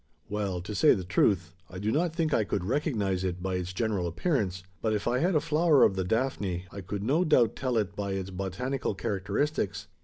[0.27, 3.71] "Well, to say the truth, I do not think I could recognise it by its
[3.71, 7.55] general appearance; but if I had a flower of the daphne, I could no doubt
[7.55, 9.85] tell it by its botanical characteristics.